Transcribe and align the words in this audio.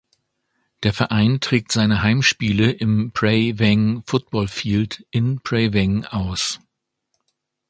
Der 0.81 0.93
Verein 0.93 1.41
trägt 1.41 1.71
seine 1.71 2.01
Heimspiele 2.01 2.71
im 2.71 3.11
Prey 3.13 3.59
Veng 3.59 4.01
Football 4.07 4.47
Field 4.47 5.05
in 5.11 5.41
Prey 5.43 5.73
Veng 5.73 6.05
aus. 6.05 6.59